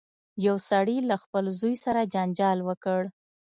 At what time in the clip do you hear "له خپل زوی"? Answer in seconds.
1.09-1.75